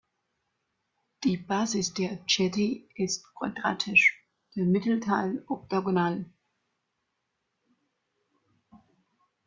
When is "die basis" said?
1.25-1.93